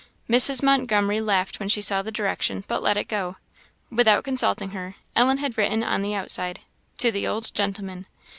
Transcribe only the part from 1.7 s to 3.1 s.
saw the direction, but let it